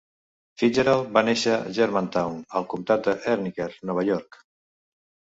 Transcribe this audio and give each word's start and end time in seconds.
Fitzgerald 0.59 1.09
va 1.17 1.21
néixer 1.25 1.51
a 1.57 1.73
Germantown, 1.77 2.39
al 2.59 2.65
comtat 2.71 3.09
de 3.09 3.13
Herkimer, 3.27 3.67
Nova 3.91 4.07
York. 4.09 4.41